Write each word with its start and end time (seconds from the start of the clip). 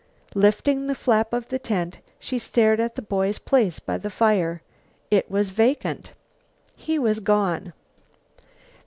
Lifting 0.33 0.87
the 0.87 0.95
flap 0.95 1.31
of 1.31 1.49
the 1.49 1.59
tent, 1.59 1.99
she 2.19 2.39
stared 2.39 2.79
at 2.79 2.95
the 2.95 3.03
boy's 3.03 3.37
place 3.37 3.77
by 3.77 3.99
the 3.99 4.09
fire. 4.09 4.63
It 5.11 5.29
was 5.29 5.51
vacant. 5.51 6.11
He 6.75 6.97
was 6.97 7.19
gone! 7.19 7.71